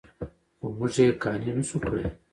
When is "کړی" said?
1.85-2.05